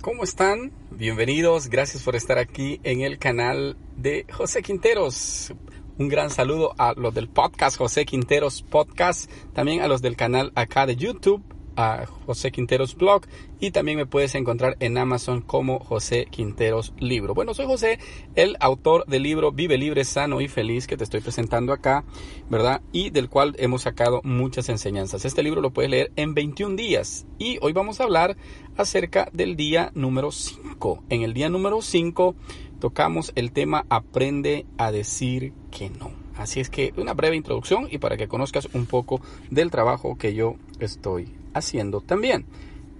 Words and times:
¿Cómo 0.00 0.22
están? 0.22 0.70
Bienvenidos, 0.92 1.68
gracias 1.68 2.04
por 2.04 2.14
estar 2.14 2.38
aquí 2.38 2.80
en 2.84 3.00
el 3.00 3.18
canal 3.18 3.76
de 3.96 4.26
José 4.30 4.62
Quinteros. 4.62 5.52
Un 5.98 6.08
gran 6.08 6.30
saludo 6.30 6.72
a 6.78 6.92
los 6.92 7.12
del 7.14 7.28
podcast 7.28 7.76
José 7.76 8.06
Quinteros 8.06 8.62
Podcast, 8.62 9.28
también 9.54 9.80
a 9.80 9.88
los 9.88 10.00
del 10.00 10.14
canal 10.14 10.52
acá 10.54 10.86
de 10.86 10.94
YouTube 10.94 11.42
a 11.78 12.06
José 12.26 12.50
Quinteros 12.50 12.96
Blog 12.96 13.22
y 13.60 13.70
también 13.70 13.96
me 13.96 14.04
puedes 14.04 14.34
encontrar 14.34 14.76
en 14.80 14.98
Amazon 14.98 15.40
como 15.40 15.78
José 15.78 16.26
Quinteros 16.28 16.92
Libro. 16.98 17.34
Bueno, 17.34 17.54
soy 17.54 17.66
José, 17.66 18.00
el 18.34 18.56
autor 18.58 19.06
del 19.06 19.22
libro 19.22 19.52
Vive 19.52 19.78
Libre, 19.78 20.04
Sano 20.04 20.40
y 20.40 20.48
Feliz 20.48 20.88
que 20.88 20.96
te 20.96 21.04
estoy 21.04 21.20
presentando 21.20 21.72
acá, 21.72 22.04
¿verdad? 22.50 22.82
Y 22.90 23.10
del 23.10 23.28
cual 23.28 23.54
hemos 23.58 23.82
sacado 23.82 24.20
muchas 24.24 24.68
enseñanzas. 24.68 25.24
Este 25.24 25.44
libro 25.44 25.60
lo 25.60 25.72
puedes 25.72 25.90
leer 25.90 26.10
en 26.16 26.34
21 26.34 26.74
días 26.74 27.26
y 27.38 27.58
hoy 27.62 27.72
vamos 27.72 28.00
a 28.00 28.04
hablar 28.04 28.36
acerca 28.76 29.28
del 29.32 29.54
día 29.54 29.92
número 29.94 30.32
5. 30.32 31.04
En 31.10 31.22
el 31.22 31.32
día 31.32 31.48
número 31.48 31.80
5 31.80 32.34
tocamos 32.80 33.30
el 33.36 33.52
tema 33.52 33.86
Aprende 33.88 34.66
a 34.78 34.90
decir 34.90 35.52
que 35.70 35.90
no. 35.90 36.17
Así 36.38 36.60
es 36.60 36.70
que 36.70 36.94
una 36.96 37.14
breve 37.14 37.36
introducción 37.36 37.88
y 37.90 37.98
para 37.98 38.16
que 38.16 38.28
conozcas 38.28 38.68
un 38.72 38.86
poco 38.86 39.20
del 39.50 39.72
trabajo 39.72 40.16
que 40.16 40.34
yo 40.34 40.54
estoy 40.78 41.28
haciendo 41.52 42.00
también. 42.00 42.46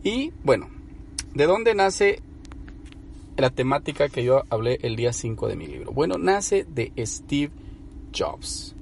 Y 0.03 0.33
bueno, 0.43 0.69
¿de 1.35 1.47
dónde 1.47 1.75
nace 1.75 2.21
la 3.37 3.51
temática 3.51 4.09
que 4.09 4.25
yo 4.25 4.43
hablé 4.51 4.81
el 4.83 4.97
día 4.97 5.13
5 5.13 5.47
de 5.47 5.55
mi 5.55 5.69
libro? 5.69 5.93
Bueno, 5.93 6.19
nace 6.19 6.67
de 6.69 6.93
Steve 7.07 7.53
Jobs, 8.13 8.75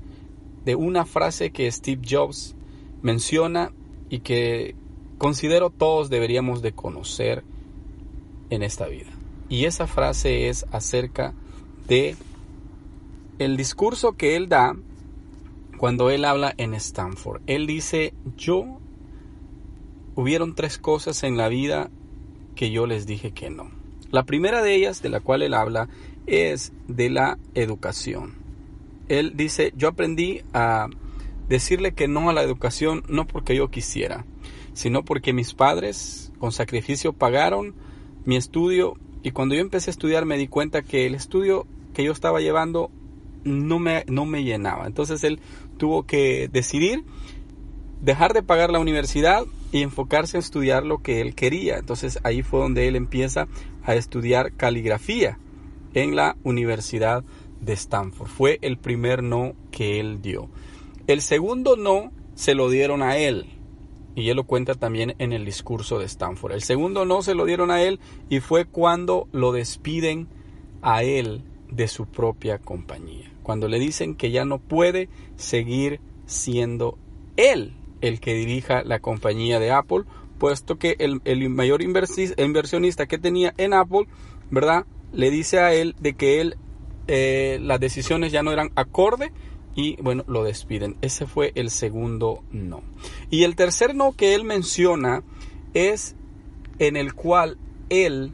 de 0.65 0.75
una 0.75 1.05
frase 1.05 1.51
que 1.51 1.71
Steve 1.71 2.01
Jobs 2.09 2.55
menciona 3.03 3.73
y 4.09 4.21
que 4.21 4.75
considero 5.19 5.69
todos 5.69 6.09
deberíamos 6.09 6.63
de 6.63 6.73
conocer 6.73 7.45
en 8.49 8.63
esta 8.63 8.87
vida. 8.87 9.11
Y 9.51 9.67
esa 9.67 9.87
frase 9.87 10.49
es 10.49 10.65
acerca 10.73 11.35
de 11.89 12.17
el 13.39 13.57
discurso 13.57 14.13
que 14.13 14.37
él 14.37 14.49
da 14.49 14.77
cuando 15.79 16.11
él 16.11 16.25
habla 16.25 16.55
en 16.57 16.75
Stanford. 16.75 17.43
Él 17.47 17.67
dice, 17.67 18.15
yo 18.37 18.79
hubieron 20.15 20.55
tres 20.55 20.79
cosas 20.79 21.23
en 21.23 21.37
la 21.37 21.49
vida 21.49 21.91
que 22.55 22.71
yo 22.71 22.87
les 22.87 23.07
dije 23.07 23.33
que 23.33 23.51
no. 23.51 23.71
La 24.11 24.25
primera 24.25 24.63
de 24.63 24.75
ellas, 24.75 25.03
de 25.03 25.11
la 25.11 25.21
cual 25.21 25.43
él 25.43 25.55
habla, 25.55 25.89
es 26.27 26.73
de 26.89 27.11
la 27.11 27.39
educación. 27.55 28.35
Él 29.09 29.35
dice, 29.37 29.73
yo 29.77 29.89
aprendí 29.89 30.43
a 30.53 30.89
decirle 31.49 31.93
que 31.93 32.09
no 32.09 32.31
a 32.31 32.33
la 32.33 32.43
educación 32.43 33.05
no 33.09 33.27
porque 33.27 33.55
yo 33.55 33.69
quisiera, 33.69 34.25
sino 34.73 35.05
porque 35.05 35.33
mis 35.33 35.55
padres 35.55 36.33
con 36.39 36.53
sacrificio 36.53 37.13
pagaron 37.13 37.75
mi 38.25 38.37
estudio 38.37 38.95
y 39.23 39.31
cuando 39.31 39.55
yo 39.55 39.61
empecé 39.61 39.91
a 39.91 39.93
estudiar 39.93 40.25
me 40.25 40.39
di 40.39 40.49
cuenta 40.49 40.83
que 40.83 41.07
el 41.07 41.15
estudio 41.15 41.67
que 41.95 42.03
yo 42.05 42.13
estaba 42.13 42.41
llevando 42.41 42.91
no 43.47 43.79
me, 43.79 44.05
no 44.09 44.27
me 44.27 44.45
llenaba. 44.45 44.87
Entonces 44.87 45.25
él 45.25 45.41
tuvo 45.79 46.05
que 46.05 46.49
decidir 46.53 47.05
dejar 48.01 48.35
de 48.35 48.43
pagar 48.43 48.71
la 48.71 48.79
universidad 48.79 49.45
y 49.73 49.83
enfocarse 49.83 50.37
a 50.37 50.41
estudiar 50.41 50.85
lo 50.85 50.99
que 50.99 51.21
él 51.21 51.35
quería. 51.35 51.79
Entonces 51.79 52.19
ahí 52.25 52.43
fue 52.43 52.61
donde 52.61 52.89
él 52.89 52.97
empieza 52.97 53.49
a 53.85 53.95
estudiar 53.95 54.53
caligrafía 54.53 55.39
en 55.95 56.15
la 56.15 56.37
Universidad 56.43 57.25
de 57.61 57.73
Stanford. 57.73 58.29
Fue 58.29 58.59
el 58.63 58.79
primer 58.79 59.23
no 59.23 59.55
que 59.71 59.99
él 60.01 60.21
dio. 60.21 60.49
El 61.07 61.23
segundo 61.23 61.77
no 61.77 62.13
se 62.35 62.55
lo 62.55 62.69
dieron 62.69 63.03
a 63.03 63.17
él. 63.17 63.47
Y 64.15 64.31
él 64.31 64.37
lo 64.37 64.45
cuenta 64.45 64.75
también 64.75 65.15
en 65.19 65.33
el 65.33 65.45
discurso 65.45 65.99
de 65.99 66.07
Stanford. 66.07 66.53
El 66.53 66.63
segundo 66.63 67.05
no 67.05 67.23
se 67.23 67.35
lo 67.35 67.45
dieron 67.45 67.71
a 67.71 67.83
él 67.83 68.01
y 68.31 68.41
fue 68.41 68.65
cuando 68.65 69.29
lo 69.33 69.53
despiden 69.53 70.29
a 70.81 71.03
él 71.03 71.43
de 71.71 71.89
su 71.89 72.07
propia 72.07 72.59
compañía. 72.59 73.31
Cuando 73.43 73.69
le 73.69 73.79
dicen 73.79 74.15
que 74.15 74.31
ya 74.31 74.45
no 74.45 74.59
puede 74.59 75.09
seguir 75.37 76.01
siendo 76.27 76.99
él 77.37 77.75
el 78.01 78.21
que 78.21 78.35
dirija 78.35 78.83
la 78.83 79.01
compañía 79.01 79.59
de 79.59 79.71
Apple, 79.71 80.05
puesto 80.39 80.79
que 80.79 80.97
el, 80.99 81.51
mayor 81.51 81.81
inversionista 81.83 83.07
que 83.07 83.19
tenía 83.19 83.55
en 83.57 83.73
Apple, 83.73 84.07
¿verdad? 84.51 84.85
Le 85.13 85.31
dice 85.31 85.61
a 85.61 85.73
él 85.73 85.95
de 85.99 86.15
que 86.15 86.41
él, 86.41 86.57
eh, 87.09 87.59
las 87.63 87.81
decisiones 87.81 88.33
ya 88.33 88.43
no 88.43 88.53
eran 88.53 88.71
acorde 88.75 89.33
y 89.75 90.01
bueno, 90.03 90.25
lo 90.27 90.45
despiden. 90.45 90.97
Ese 91.01 91.27
fue 91.27 91.53
el 91.55 91.71
segundo 91.71 92.43
no. 92.51 92.83
Y 93.31 93.45
el 93.45 93.57
tercer 93.57 93.95
no 93.95 94.13
que 94.13 94.35
él 94.35 94.45
menciona 94.45 95.23
es 95.75 96.17
en 96.79 96.97
el 96.97 97.15
cual 97.15 97.59
él 97.89 98.33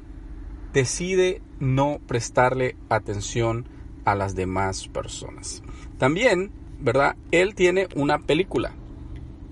decide 0.72 1.42
no 1.60 2.00
prestarle 2.06 2.76
atención 2.88 3.66
a 4.04 4.14
las 4.14 4.34
demás 4.34 4.88
personas. 4.88 5.62
También, 5.98 6.50
¿verdad? 6.80 7.16
Él 7.30 7.54
tiene 7.54 7.88
una 7.94 8.18
película 8.18 8.74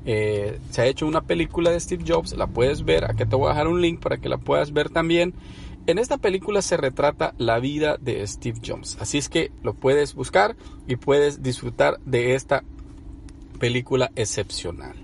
eh, 0.06 0.58
se 0.70 0.82
ha 0.82 0.86
hecho 0.86 1.06
una 1.06 1.22
película 1.22 1.70
de 1.70 1.78
Steve 1.78 2.04
Jobs, 2.06 2.32
la 2.32 2.46
puedes 2.46 2.84
ver, 2.84 3.04
aquí 3.04 3.24
te 3.26 3.36
voy 3.36 3.46
a 3.46 3.50
dejar 3.50 3.68
un 3.68 3.82
link 3.82 4.00
para 4.00 4.18
que 4.18 4.28
la 4.28 4.38
puedas 4.38 4.72
ver 4.72 4.90
también. 4.90 5.34
En 5.86 5.98
esta 5.98 6.18
película 6.18 6.62
se 6.62 6.76
retrata 6.76 7.34
la 7.38 7.58
vida 7.58 7.96
de 7.98 8.26
Steve 8.26 8.60
Jobs, 8.64 8.96
así 9.00 9.18
es 9.18 9.28
que 9.28 9.50
lo 9.62 9.74
puedes 9.74 10.14
buscar 10.14 10.56
y 10.86 10.96
puedes 10.96 11.42
disfrutar 11.42 11.98
de 12.04 12.34
esta 12.34 12.64
película 13.58 14.10
excepcional. 14.16 14.94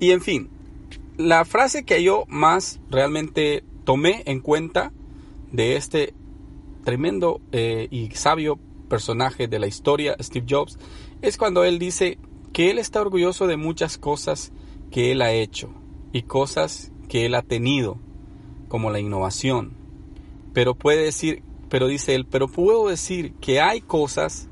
Y 0.00 0.10
en 0.10 0.20
fin, 0.20 0.48
la 1.16 1.44
frase 1.44 1.84
que 1.84 2.02
yo 2.02 2.24
más 2.28 2.80
realmente 2.90 3.62
tomé 3.84 4.22
en 4.26 4.40
cuenta 4.40 4.92
de 5.52 5.76
este 5.76 6.14
tremendo 6.84 7.40
eh, 7.52 7.88
y 7.90 8.10
sabio 8.10 8.58
personaje 8.88 9.48
de 9.48 9.58
la 9.58 9.66
historia, 9.66 10.16
Steve 10.20 10.46
Jobs, 10.48 10.78
es 11.22 11.38
cuando 11.38 11.64
él 11.64 11.78
dice 11.78 12.18
que 12.52 12.70
él 12.70 12.78
está 12.78 13.00
orgulloso 13.00 13.46
de 13.46 13.56
muchas 13.56 13.96
cosas 13.96 14.52
que 14.90 15.12
él 15.12 15.22
ha 15.22 15.32
hecho 15.32 15.72
y 16.12 16.22
cosas 16.22 16.92
que 17.08 17.24
él 17.24 17.34
ha 17.34 17.42
tenido, 17.42 17.98
como 18.68 18.90
la 18.90 19.00
innovación. 19.00 19.76
Pero 20.52 20.74
puede 20.74 21.04
decir, 21.04 21.42
pero 21.68 21.86
dice 21.86 22.14
él, 22.14 22.26
pero 22.26 22.48
puedo 22.48 22.88
decir 22.88 23.34
que 23.40 23.60
hay 23.60 23.80
cosas 23.80 24.48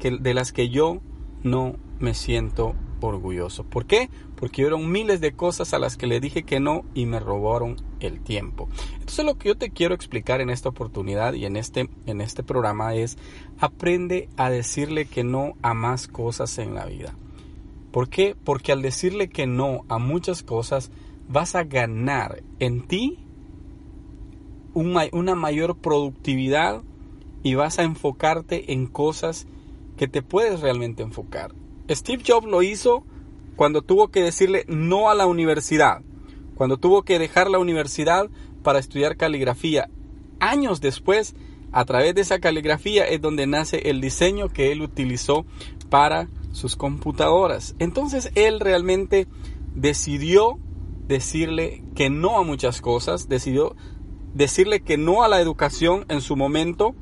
que, 0.00 0.10
de 0.10 0.34
las 0.34 0.52
que 0.52 0.68
yo 0.68 1.00
no 1.44 1.76
me 2.00 2.14
siento 2.14 2.74
orgulloso. 3.08 3.64
¿Por 3.64 3.86
qué? 3.86 4.10
Porque 4.36 4.62
hubieron 4.62 4.90
miles 4.90 5.20
de 5.20 5.32
cosas 5.32 5.74
a 5.74 5.78
las 5.78 5.96
que 5.96 6.06
le 6.06 6.20
dije 6.20 6.42
que 6.42 6.60
no 6.60 6.84
y 6.94 7.06
me 7.06 7.20
robaron 7.20 7.76
el 8.00 8.20
tiempo. 8.20 8.68
Entonces 8.94 9.24
lo 9.24 9.36
que 9.36 9.48
yo 9.48 9.56
te 9.56 9.70
quiero 9.70 9.94
explicar 9.94 10.40
en 10.40 10.50
esta 10.50 10.68
oportunidad 10.68 11.34
y 11.34 11.46
en 11.46 11.56
este, 11.56 11.88
en 12.06 12.20
este 12.20 12.42
programa 12.42 12.94
es 12.94 13.18
aprende 13.58 14.28
a 14.36 14.50
decirle 14.50 15.06
que 15.06 15.24
no 15.24 15.54
a 15.62 15.74
más 15.74 16.08
cosas 16.08 16.58
en 16.58 16.74
la 16.74 16.86
vida. 16.86 17.14
¿Por 17.90 18.08
qué? 18.08 18.34
Porque 18.42 18.72
al 18.72 18.82
decirle 18.82 19.28
que 19.28 19.46
no 19.46 19.84
a 19.88 19.98
muchas 19.98 20.42
cosas 20.42 20.90
vas 21.28 21.54
a 21.54 21.64
ganar 21.64 22.42
en 22.58 22.86
ti 22.86 23.18
una 24.74 25.34
mayor 25.34 25.76
productividad 25.76 26.82
y 27.42 27.54
vas 27.54 27.78
a 27.78 27.82
enfocarte 27.82 28.72
en 28.72 28.86
cosas 28.86 29.46
que 29.96 30.08
te 30.08 30.22
puedes 30.22 30.60
realmente 30.60 31.02
enfocar. 31.02 31.54
Steve 31.94 32.22
Jobs 32.26 32.46
lo 32.46 32.62
hizo 32.62 33.04
cuando 33.56 33.82
tuvo 33.82 34.08
que 34.08 34.22
decirle 34.22 34.64
no 34.68 35.10
a 35.10 35.14
la 35.14 35.26
universidad, 35.26 36.02
cuando 36.54 36.76
tuvo 36.76 37.02
que 37.02 37.18
dejar 37.18 37.50
la 37.50 37.58
universidad 37.58 38.28
para 38.62 38.78
estudiar 38.78 39.16
caligrafía. 39.16 39.88
Años 40.40 40.80
después, 40.80 41.34
a 41.72 41.84
través 41.84 42.14
de 42.14 42.20
esa 42.20 42.38
caligrafía 42.38 43.04
es 43.04 43.20
donde 43.20 43.46
nace 43.46 43.90
el 43.90 44.00
diseño 44.00 44.48
que 44.48 44.72
él 44.72 44.82
utilizó 44.82 45.44
para 45.88 46.28
sus 46.52 46.76
computadoras. 46.76 47.74
Entonces 47.78 48.30
él 48.34 48.60
realmente 48.60 49.26
decidió 49.74 50.58
decirle 51.06 51.82
que 51.94 52.10
no 52.10 52.38
a 52.38 52.44
muchas 52.44 52.80
cosas, 52.80 53.28
decidió 53.28 53.74
decirle 54.34 54.80
que 54.80 54.96
no 54.96 55.22
a 55.22 55.28
la 55.28 55.40
educación 55.40 56.04
en 56.08 56.20
su 56.20 56.36
momento 56.36 56.94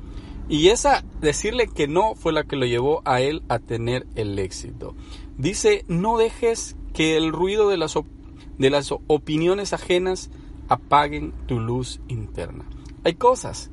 y 0.51 0.67
esa 0.67 1.05
decirle 1.21 1.67
que 1.67 1.87
no 1.87 2.13
fue 2.13 2.33
la 2.33 2.43
que 2.43 2.57
lo 2.57 2.65
llevó 2.65 3.01
a 3.05 3.21
él 3.21 3.41
a 3.47 3.59
tener 3.59 4.05
el 4.15 4.37
éxito. 4.37 4.95
Dice, 5.37 5.85
no 5.87 6.17
dejes 6.17 6.75
que 6.93 7.15
el 7.15 7.31
ruido 7.31 7.69
de 7.69 7.77
las, 7.77 7.97
de 8.57 8.69
las 8.69 8.91
opiniones 9.07 9.71
ajenas 9.71 10.29
apaguen 10.67 11.31
tu 11.47 11.61
luz 11.61 12.01
interna. 12.09 12.65
Hay 13.05 13.13
cosas 13.13 13.71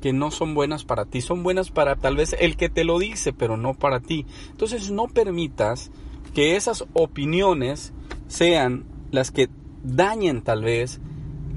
que 0.00 0.12
no 0.12 0.30
son 0.30 0.54
buenas 0.54 0.84
para 0.84 1.06
ti, 1.06 1.22
son 1.22 1.42
buenas 1.42 1.72
para 1.72 1.96
tal 1.96 2.14
vez 2.14 2.36
el 2.38 2.56
que 2.56 2.68
te 2.68 2.84
lo 2.84 3.00
dice, 3.00 3.32
pero 3.32 3.56
no 3.56 3.74
para 3.74 3.98
ti. 3.98 4.24
Entonces 4.52 4.92
no 4.92 5.08
permitas 5.08 5.90
que 6.34 6.54
esas 6.54 6.84
opiniones 6.92 7.92
sean 8.28 8.84
las 9.10 9.32
que 9.32 9.48
dañen 9.82 10.42
tal 10.42 10.62
vez 10.62 11.00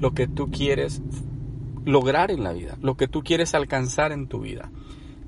lo 0.00 0.12
que 0.12 0.26
tú 0.26 0.50
quieres 0.50 1.02
lograr 1.86 2.30
en 2.30 2.44
la 2.44 2.52
vida, 2.52 2.76
lo 2.82 2.98
que 2.98 3.08
tú 3.08 3.22
quieres 3.22 3.54
alcanzar 3.54 4.12
en 4.12 4.28
tu 4.28 4.40
vida. 4.40 4.70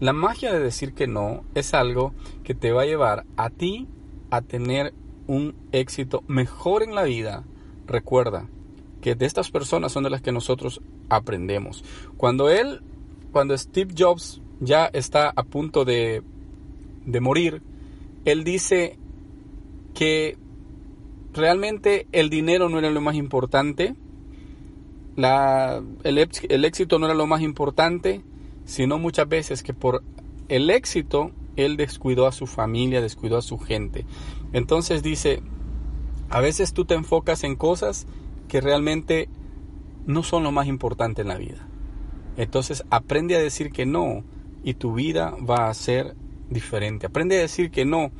La 0.01 0.13
magia 0.13 0.53
de 0.53 0.61
decir 0.61 0.93
que 0.93 1.07
no 1.07 1.45
es 1.55 1.73
algo 1.73 2.13
que 2.45 2.55
te 2.55 2.73
va 2.73 2.83
a 2.83 2.87
llevar 2.87 3.25
a 3.37 3.49
ti 3.49 3.89
a 4.31 4.43
tener 4.43 4.93
un 5.27 5.55
éxito 5.73 6.23
mejor 6.29 6.83
en 6.83 6.95
la 6.95 7.05
vida. 7.05 7.45
Recuerda, 7.87 8.47
que 9.01 9.15
de 9.15 9.27
estas 9.27 9.51
personas 9.51 9.93
son 9.93 10.05
de 10.05 10.11
las 10.11 10.23
que 10.23 10.33
nosotros 10.33 10.81
aprendemos. 11.09 11.85
Cuando 12.17 12.51
él, 12.51 12.83
cuando 13.33 13.57
Steve 13.57 13.95
Jobs 13.97 14.41
ya 14.61 14.87
está 14.87 15.33
a 15.35 15.43
punto 15.45 15.85
de, 15.85 16.23
de 17.07 17.21
morir, 17.21 17.63
él 18.25 18.45
dice 18.45 18.99
que 19.95 20.37
realmente 21.33 22.07
el 22.13 22.31
dinero 22.31 22.69
no 22.69 22.79
era 22.79 22.91
lo 22.91 23.01
más 23.01 23.15
importante, 23.15 23.95
el, 25.25 26.29
el 26.49 26.65
éxito 26.65 26.99
no 26.99 27.07
era 27.07 27.15
lo 27.15 27.27
más 27.27 27.43
importante, 27.43 28.23
sino 28.65 28.99
muchas 28.99 29.29
veces 29.29 29.63
que 29.63 29.75
por 29.75 30.03
el 30.49 30.71
éxito 30.71 31.33
él 31.57 31.77
descuidó 31.77 32.27
a 32.27 32.33
su 32.33 32.47
familia, 32.47 33.01
descuidó 33.01 33.39
a 33.39 33.43
su 33.43 33.59
gente. 33.59 34.07
Entonces 34.53 35.03
dice, 35.03 35.43
a 36.31 36.41
veces 36.41 36.73
tú 36.73 36.85
te 36.85 36.95
enfocas 36.95 37.45
en 37.45 37.57
cosas 37.57 38.07
que 38.47 38.61
realmente 38.61 39.29
no 40.07 40.23
son 40.23 40.43
lo 40.43 40.53
más 40.53 40.69
importante 40.69 41.23
en 41.23 41.29
la 41.29 41.37
vida. 41.37 41.67
Entonces 42.37 42.85
aprende 42.91 43.35
a 43.37 43.41
decir 43.41 43.73
que 43.73 43.87
no 43.87 44.23
y 44.63 44.75
tu 44.75 44.95
vida 44.95 45.35
va 45.39 45.69
a 45.69 45.75
ser 45.75 46.15
diferente. 46.49 47.07
Aprende 47.07 47.37
a 47.39 47.41
decir 47.41 47.71
que 47.71 47.85
no 47.85 48.11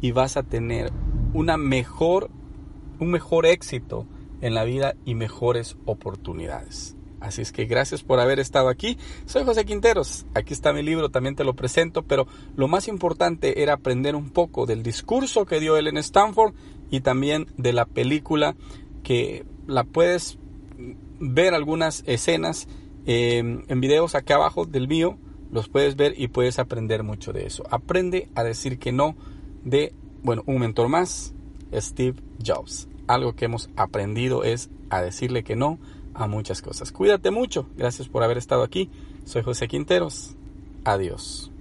y 0.00 0.12
vas 0.12 0.36
a 0.36 0.42
tener 0.42 0.92
una 1.32 1.56
mejor, 1.56 2.30
un 2.98 3.10
mejor 3.10 3.46
éxito 3.46 4.06
en 4.42 4.54
la 4.54 4.64
vida 4.64 4.94
y 5.06 5.14
mejores 5.14 5.78
oportunidades. 5.86 6.96
Así 7.22 7.40
es 7.40 7.52
que 7.52 7.66
gracias 7.66 8.02
por 8.02 8.18
haber 8.18 8.40
estado 8.40 8.68
aquí. 8.68 8.98
Soy 9.26 9.44
José 9.44 9.64
Quinteros. 9.64 10.26
Aquí 10.34 10.52
está 10.52 10.72
mi 10.72 10.82
libro, 10.82 11.08
también 11.08 11.36
te 11.36 11.44
lo 11.44 11.54
presento, 11.54 12.02
pero 12.02 12.26
lo 12.56 12.66
más 12.66 12.88
importante 12.88 13.62
era 13.62 13.74
aprender 13.74 14.16
un 14.16 14.30
poco 14.30 14.66
del 14.66 14.82
discurso 14.82 15.46
que 15.46 15.60
dio 15.60 15.76
él 15.76 15.86
en 15.86 15.98
Stanford 15.98 16.52
y 16.90 17.00
también 17.00 17.46
de 17.56 17.72
la 17.72 17.86
película 17.86 18.56
que 19.04 19.46
la 19.68 19.84
puedes 19.84 20.38
ver 21.20 21.54
algunas 21.54 22.02
escenas 22.06 22.66
em, 23.06 23.62
en 23.68 23.80
videos 23.80 24.16
acá 24.16 24.34
abajo 24.34 24.66
del 24.66 24.88
mío. 24.88 25.16
Los 25.52 25.68
puedes 25.68 25.94
ver 25.94 26.14
y 26.16 26.26
puedes 26.26 26.58
aprender 26.58 27.04
mucho 27.04 27.32
de 27.32 27.46
eso. 27.46 27.62
Aprende 27.70 28.30
a 28.34 28.42
decir 28.42 28.80
que 28.80 28.90
no 28.90 29.14
de, 29.62 29.94
bueno, 30.24 30.42
un 30.46 30.58
mentor 30.58 30.88
más, 30.88 31.34
Steve 31.72 32.20
Jobs. 32.44 32.88
Algo 33.06 33.34
que 33.34 33.44
hemos 33.44 33.68
aprendido 33.76 34.44
es 34.44 34.70
a 34.90 35.02
decirle 35.02 35.44
que 35.44 35.56
no 35.56 35.78
a 36.14 36.26
muchas 36.26 36.62
cosas. 36.62 36.92
Cuídate 36.92 37.30
mucho. 37.30 37.66
Gracias 37.76 38.08
por 38.08 38.22
haber 38.22 38.38
estado 38.38 38.62
aquí. 38.62 38.90
Soy 39.24 39.42
José 39.42 39.68
Quinteros. 39.68 40.34
Adiós. 40.84 41.51